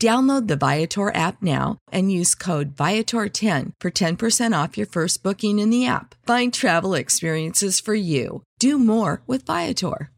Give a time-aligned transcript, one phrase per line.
[0.00, 5.58] Download the Viator app now and use code Viator10 for 10% off your first booking
[5.60, 6.14] in the app.
[6.26, 8.42] Find travel experiences for you.
[8.58, 10.10] Do more with Viator.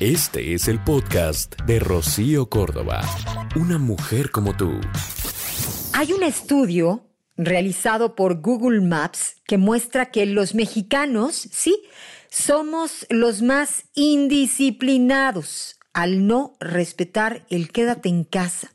[0.00, 3.02] Este es el podcast de Rocío Córdoba.
[3.56, 4.80] Una mujer como tú.
[5.92, 7.04] Hay un estudio
[7.36, 11.82] realizado por Google Maps que muestra que los mexicanos, sí,
[12.30, 18.72] somos los más indisciplinados al no respetar el quédate en casa.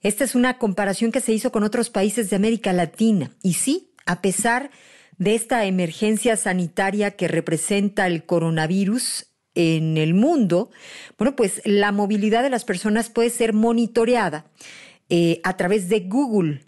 [0.00, 3.32] Esta es una comparación que se hizo con otros países de América Latina.
[3.42, 4.70] Y sí, a pesar
[5.18, 10.70] de esta emergencia sanitaria que representa el coronavirus en el mundo,
[11.18, 14.46] bueno, pues la movilidad de las personas puede ser monitoreada
[15.08, 16.60] eh, a través de Google.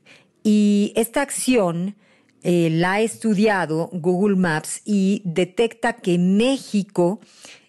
[0.42, 1.94] Y esta acción
[2.42, 7.20] eh, la ha estudiado Google Maps y detecta que México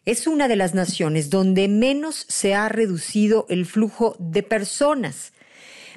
[0.08, 5.34] es una de las naciones donde menos se ha reducido el flujo de personas,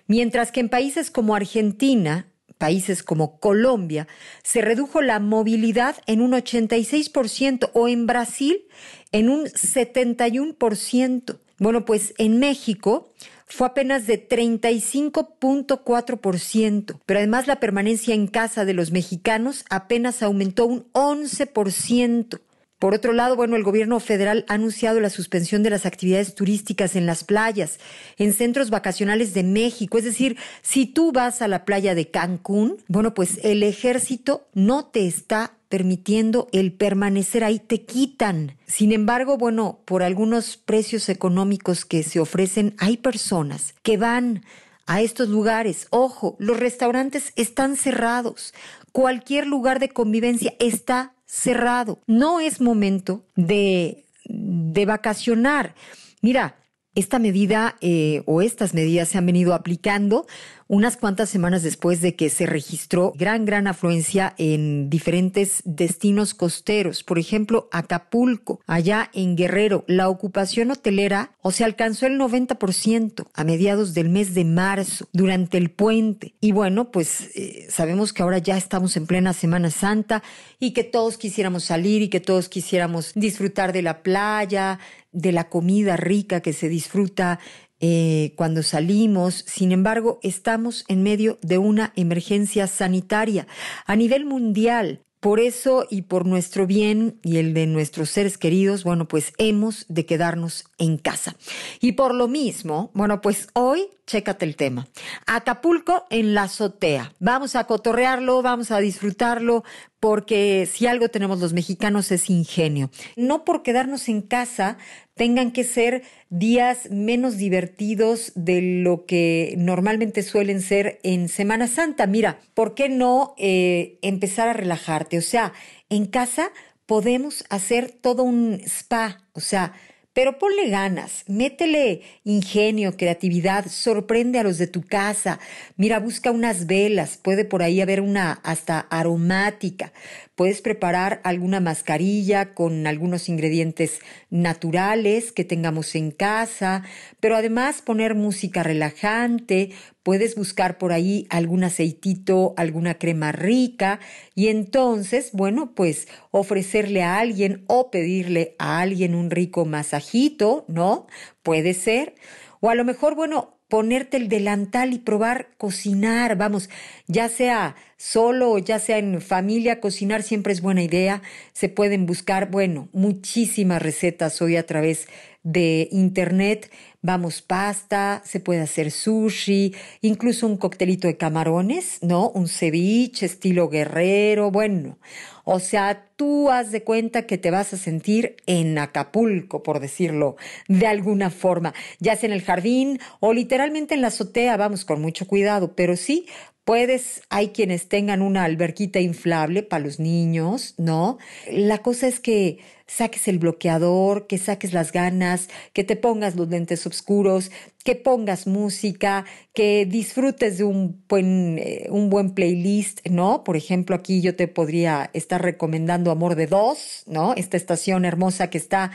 [0.09, 2.27] mientras que en países como Argentina,
[2.59, 4.09] países como Colombia,
[4.43, 8.65] se redujo la movilidad en un 86% o en Brasil
[9.13, 11.39] en un 71%.
[11.59, 13.13] Bueno, pues en México
[13.47, 20.67] fue apenas de 35.4%, pero además la permanencia en casa de los mexicanos apenas aumentó
[20.67, 22.41] un 11%.
[22.81, 26.97] Por otro lado, bueno, el gobierno federal ha anunciado la suspensión de las actividades turísticas
[26.97, 27.79] en las playas,
[28.17, 29.99] en centros vacacionales de México.
[29.99, 34.87] Es decir, si tú vas a la playa de Cancún, bueno, pues el ejército no
[34.87, 38.57] te está permitiendo el permanecer ahí, te quitan.
[38.67, 44.43] Sin embargo, bueno, por algunos precios económicos que se ofrecen, hay personas que van
[44.87, 45.87] a estos lugares.
[45.91, 48.55] Ojo, los restaurantes están cerrados.
[48.91, 52.01] Cualquier lugar de convivencia está cerrado.
[52.07, 55.75] No es momento de, de vacacionar.
[56.23, 56.57] Mira,
[56.97, 60.27] esta medida eh, o estas medidas se han venido aplicando
[60.71, 67.03] unas cuantas semanas después de que se registró gran, gran afluencia en diferentes destinos costeros.
[67.03, 73.43] Por ejemplo, Acapulco, allá en Guerrero, la ocupación hotelera o se alcanzó el 90% a
[73.43, 76.37] mediados del mes de marzo, durante el puente.
[76.41, 80.23] Y bueno, pues eh, sabemos que ahora ya estamos en plena Semana Santa
[80.61, 84.79] y que todos quisiéramos salir y que todos quisiéramos disfrutar de la playa,
[85.11, 87.41] de la comida rica que se disfruta
[87.81, 89.45] eh, cuando salimos.
[89.47, 93.47] Sin embargo, estamos en medio de una emergencia sanitaria
[93.87, 95.03] a nivel mundial.
[95.21, 99.85] Por eso y por nuestro bien y el de nuestros seres queridos, bueno, pues hemos
[99.89, 101.37] de quedarnos en casa.
[101.79, 104.89] Y por lo mismo, bueno, pues hoy, chécate el tema.
[105.27, 107.15] Acapulco en la azotea.
[107.21, 109.63] Vamos a cotorrearlo, vamos a disfrutarlo,
[110.01, 112.91] porque si algo tenemos los mexicanos es ingenio.
[113.15, 114.79] No por quedarnos en casa
[115.15, 122.09] tengan que ser días menos divertidos de lo que normalmente suelen ser en Semana Santa.
[122.09, 125.19] Mira, ¿por qué no eh, empezar a relajarte?
[125.19, 125.53] O sea,
[125.89, 126.51] en casa
[126.87, 129.75] podemos hacer todo un spa, o sea,
[130.21, 135.41] pero ponle ganas, métele ingenio, creatividad, sorprende a los de tu casa.
[135.79, 139.95] Mira, busca unas velas, puede por ahí haber una hasta aromática.
[140.41, 144.01] Puedes preparar alguna mascarilla con algunos ingredientes
[144.31, 146.83] naturales que tengamos en casa,
[147.21, 149.73] pero además poner música relajante,
[150.03, 154.01] puedes buscar por ahí algún aceitito, alguna crema rica
[154.35, 161.07] y entonces, bueno, pues ofrecerle a alguien o pedirle a alguien un rico masajito, ¿no?
[161.43, 162.15] Puede ser.
[162.61, 166.69] O a lo mejor, bueno, ponerte el delantal y probar cocinar, vamos,
[167.07, 171.23] ya sea solo o ya sea en familia, cocinar siempre es buena idea.
[171.55, 175.07] Se pueden buscar, bueno, muchísimas recetas hoy a través
[175.43, 176.71] de internet,
[177.01, 182.29] vamos, pasta, se puede hacer sushi, incluso un coctelito de camarones, ¿no?
[182.29, 184.99] Un ceviche estilo guerrero, bueno.
[185.45, 190.37] O sea, tú haz de cuenta que te vas a sentir en Acapulco, por decirlo
[190.69, 195.01] de alguna forma, ya sea en el jardín o literalmente en la azotea, vamos con
[195.01, 196.27] mucho cuidado, pero sí
[196.65, 201.19] Puedes, hay quienes tengan una alberquita inflable para los niños, ¿no?
[201.51, 206.49] La cosa es que saques el bloqueador, que saques las ganas, que te pongas los
[206.49, 207.51] lentes oscuros,
[207.85, 209.25] que pongas música,
[209.55, 213.43] que disfrutes de un buen, eh, un buen playlist, ¿no?
[213.43, 217.35] Por ejemplo, aquí yo te podría estar recomendando Amor de Dos, ¿no?
[217.35, 218.91] Esta estación hermosa que está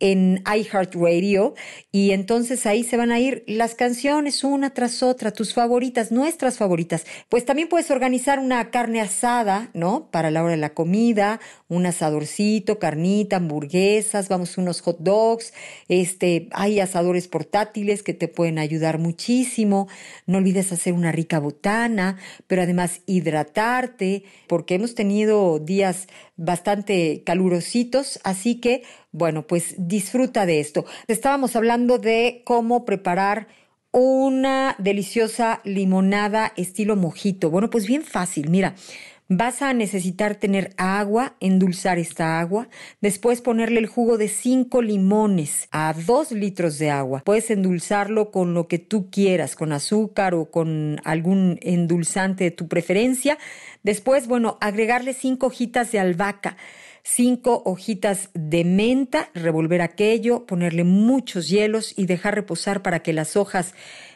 [0.00, 1.54] en iHeartRadio.
[1.92, 6.56] Y entonces ahí se van a ir las canciones una tras otra, tus favoritas, nuestras
[6.56, 7.04] favoritas.
[7.28, 10.08] Pues también puedes organizar una carne asada, ¿no?
[10.10, 15.52] Para la hora de la comida, un asadorcito, carnita, hamburguesas, vamos, unos hot dogs,
[15.88, 19.88] este, hay asadores portátiles que te pueden ayudar muchísimo.
[20.26, 22.16] No olvides hacer una rica botana,
[22.46, 26.06] pero además hidratarte, porque hemos tenido días
[26.36, 28.82] bastante calurositos, así que,
[29.12, 30.86] bueno, pues disfruta de esto.
[31.08, 33.48] Estábamos hablando de cómo preparar
[33.92, 37.50] una deliciosa limonada estilo mojito.
[37.50, 38.74] Bueno, pues bien fácil, mira.
[39.32, 42.68] Vas a necesitar tener agua, endulzar esta agua,
[43.00, 47.22] después ponerle el jugo de 5 limones a 2 litros de agua.
[47.24, 52.66] Puedes endulzarlo con lo que tú quieras, con azúcar o con algún endulzante de tu
[52.66, 53.38] preferencia.
[53.84, 56.56] Después, bueno, agregarle 5 hojitas de albahaca
[57.02, 63.36] cinco hojitas de menta, revolver aquello, ponerle muchos hielos y dejar reposar para que las
[63.36, 63.74] hojas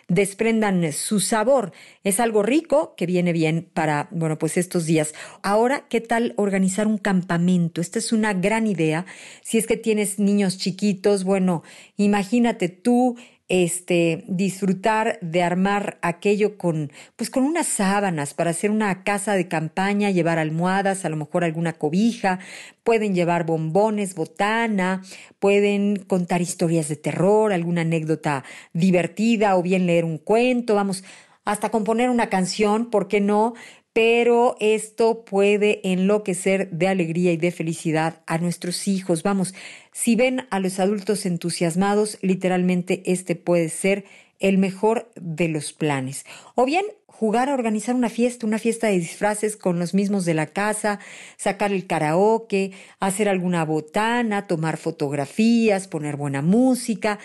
[0.09, 1.73] desprendan su sabor.
[2.03, 5.15] Es algo rico que viene bien para, bueno, pues estos días.
[5.43, 7.81] Ahora, ¿qué tal organizar un campamento?
[7.81, 9.06] Esta es una gran idea.
[9.43, 11.62] Si es que tienes niños chiquitos, bueno,
[11.97, 13.17] imagínate tú
[13.49, 19.49] este, disfrutar de armar aquello con, pues con unas sábanas para hacer una casa de
[19.49, 22.38] campaña, llevar almohadas, a lo mejor alguna cobija,
[22.85, 25.02] pueden llevar bombones, botana,
[25.38, 31.05] pueden contar historias de terror, alguna anécdota divertida o bien leer un cuento, vamos,
[31.44, 33.55] hasta componer una canción, ¿por qué no?
[33.94, 39.23] Pero esto puede enloquecer de alegría y de felicidad a nuestros hijos.
[39.23, 39.55] Vamos,
[39.93, 44.05] si ven a los adultos entusiasmados, literalmente este puede ser
[44.41, 46.26] el mejor de los planes.
[46.56, 50.35] O bien jugar a organizar una fiesta, una fiesta de disfraces con los mismos de
[50.35, 50.99] la casa,
[51.37, 57.20] sacar el karaoke, hacer alguna botana, tomar fotografías, poner buena música.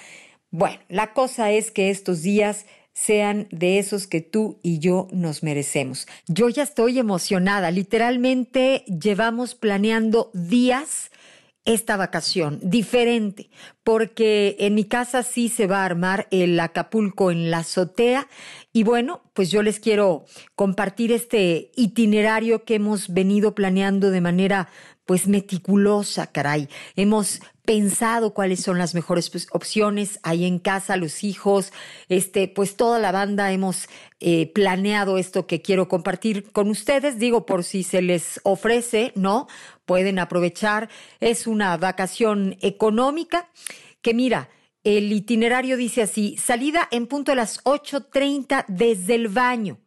[0.51, 5.44] Bueno, la cosa es que estos días sean de esos que tú y yo nos
[5.44, 6.08] merecemos.
[6.28, 11.12] Yo ya estoy emocionada, literalmente llevamos planeando días
[11.66, 13.50] esta vacación, diferente,
[13.84, 18.28] porque en mi casa sí se va a armar el Acapulco en la azotea
[18.74, 20.26] y bueno, pues yo les quiero
[20.56, 24.70] compartir este itinerario que hemos venido planeando de manera
[25.06, 26.70] pues meticulosa, caray.
[26.96, 31.71] Hemos pensado cuáles son las mejores pues, opciones ahí en casa, los hijos,
[32.07, 33.89] este, pues toda la banda hemos
[34.19, 37.19] eh, planeado esto que quiero compartir con ustedes.
[37.19, 39.48] Digo, por si se les ofrece, ¿no?
[39.86, 40.89] Pueden aprovechar.
[41.19, 43.51] Es una vacación económica
[44.01, 44.50] que mira,
[44.83, 49.77] el itinerario dice así, salida en punto a las 8.30 desde el baño.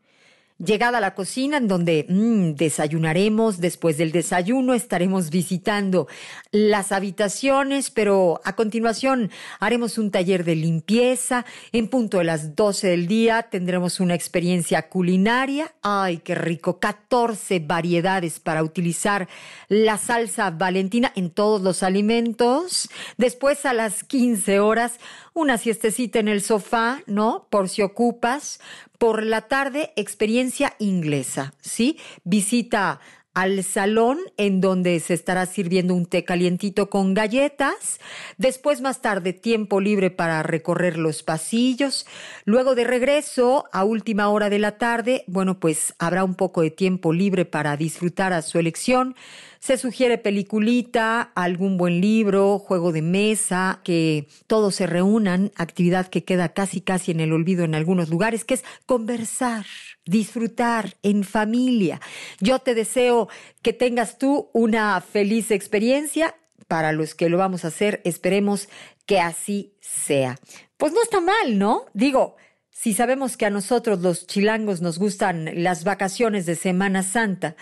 [0.65, 6.07] Llegada a la cocina, en donde mm, desayunaremos, después del desayuno estaremos visitando
[6.53, 11.45] las habitaciones, pero a continuación haremos un taller de limpieza.
[11.73, 15.75] En punto de las 12 del día tendremos una experiencia culinaria.
[15.83, 16.79] ¡Ay, qué rico!
[16.79, 19.27] 14 variedades para utilizar
[19.67, 22.89] la salsa valentina en todos los alimentos.
[23.17, 25.01] Después a las 15 horas,
[25.35, 27.49] una siestecita en el sofá, ¿no?
[27.51, 28.61] Por si ocupas.
[29.03, 31.99] Por la tarde, experiencia inglesa, ¿sí?
[32.23, 33.01] Visita
[33.35, 37.99] al salón en donde se estará sirviendo un té calientito con galletas,
[38.39, 42.07] después más tarde tiempo libre para recorrer los pasillos,
[42.45, 46.71] luego de regreso a última hora de la tarde, bueno, pues habrá un poco de
[46.71, 49.17] tiempo libre para disfrutar a su elección
[49.63, 56.25] se sugiere peliculita, algún buen libro, juego de mesa, que todos se reúnan, actividad que
[56.25, 59.65] queda casi casi en el olvido en algunos lugares, que es conversar,
[60.05, 62.01] disfrutar en familia.
[62.41, 63.29] Yo te deseo
[63.63, 66.35] que tengas tú una feliz experiencia.
[66.67, 68.69] Para los que lo vamos a hacer, esperemos
[69.07, 70.41] que así sea.
[70.77, 71.85] Pues no está mal, ¿no?
[71.93, 72.37] Digo,
[72.71, 77.55] si sabemos que a nosotros los chilangos nos gustan las vacaciones de Semana Santa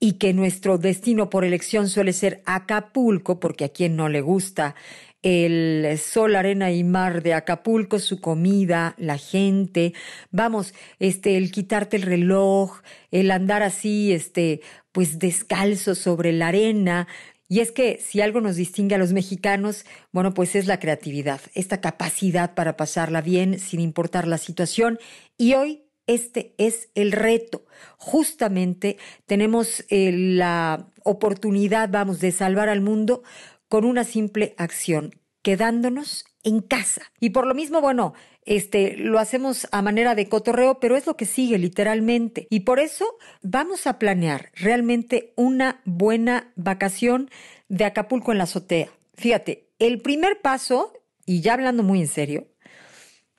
[0.00, 4.74] y que nuestro destino por elección suele ser Acapulco, porque a quien no le gusta
[5.22, 9.92] el sol, arena y mar de Acapulco, su comida, la gente,
[10.30, 14.60] vamos, este, el quitarte el reloj, el andar así, este,
[14.92, 17.08] pues descalzo sobre la arena,
[17.48, 21.40] y es que si algo nos distingue a los mexicanos, bueno, pues es la creatividad,
[21.54, 24.98] esta capacidad para pasarla bien sin importar la situación.
[25.38, 27.64] Y hoy este es el reto.
[27.98, 28.96] Justamente
[29.26, 33.22] tenemos eh, la oportunidad, vamos, de salvar al mundo
[33.68, 37.02] con una simple acción, quedándonos en casa.
[37.20, 41.16] Y por lo mismo, bueno, este, lo hacemos a manera de cotorreo, pero es lo
[41.16, 42.46] que sigue literalmente.
[42.50, 47.30] Y por eso vamos a planear realmente una buena vacación
[47.68, 48.88] de Acapulco en la azotea.
[49.14, 50.94] Fíjate, el primer paso,
[51.26, 52.46] y ya hablando muy en serio,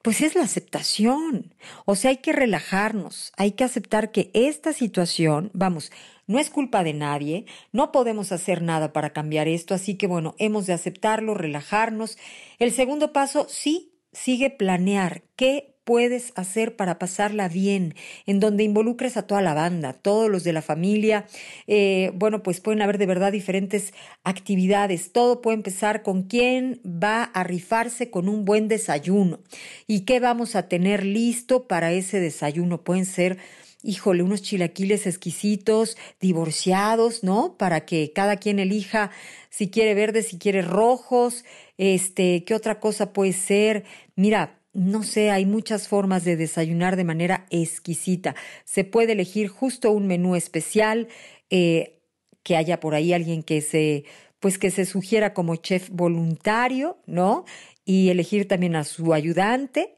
[0.01, 1.53] pues es la aceptación.
[1.86, 5.91] O sea, hay que relajarnos, hay que aceptar que esta situación, vamos,
[6.27, 10.36] no es culpa de nadie, no podemos hacer nada para cambiar esto, así que bueno,
[10.38, 12.18] hemos de aceptarlo, relajarnos.
[12.60, 17.96] El segundo paso, sí, sigue planear qué puedes hacer para pasarla bien,
[18.27, 21.25] en donde involucres a toda la banda, todos los de la familia.
[21.65, 23.91] Eh, bueno, pues pueden haber de verdad diferentes
[24.24, 25.12] actividades.
[25.12, 29.39] Todo puede empezar con quién va a rifarse con un buen desayuno
[29.88, 32.84] y qué vamos a tener listo para ese desayuno.
[32.84, 33.39] Pueden ser
[33.81, 37.55] híjole, unos chilaquiles exquisitos, divorciados, ¿no?
[37.58, 39.10] Para que cada quien elija
[39.50, 41.46] si quiere verdes, si quiere rojos,
[41.79, 43.86] este, ¿qué otra cosa puede ser?
[44.15, 48.33] Mira, no sé, hay muchas formas de desayunar de manera exquisita.
[48.63, 51.09] Se puede elegir justo un menú especial,
[51.50, 52.00] eh,
[52.43, 54.05] que haya por ahí alguien que se,
[54.39, 57.43] pues que se sugiera como chef voluntario, ¿no?
[57.83, 59.95] Y elegir también a su ayudante.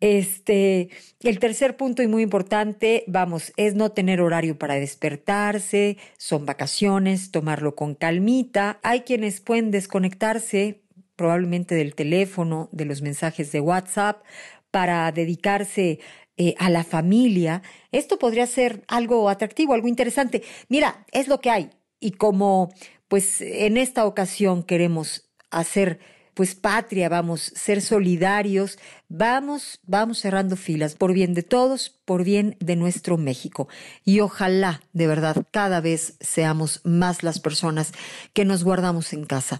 [0.00, 0.88] Este,
[1.20, 7.30] el tercer punto y muy importante, vamos, es no tener horario para despertarse, son vacaciones,
[7.30, 8.80] tomarlo con calmita.
[8.82, 10.83] Hay quienes pueden desconectarse
[11.16, 14.22] probablemente del teléfono, de los mensajes de WhatsApp,
[14.70, 16.00] para dedicarse
[16.36, 17.62] eh, a la familia.
[17.92, 20.42] Esto podría ser algo atractivo, algo interesante.
[20.68, 21.70] Mira, es lo que hay.
[22.00, 22.72] Y como
[23.08, 26.00] pues en esta ocasión queremos hacer
[26.34, 32.56] pues patria, vamos, ser solidarios, vamos, vamos cerrando filas por bien de todos, por bien
[32.60, 33.68] de nuestro México.
[34.04, 37.92] Y ojalá, de verdad, cada vez seamos más las personas
[38.32, 39.58] que nos guardamos en casa.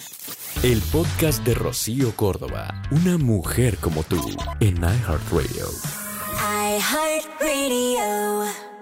[0.63, 4.21] El podcast de Rocío Córdoba, una mujer como tú,
[4.61, 5.69] en iHeartRadio.
[6.79, 8.74] iHeartRadio.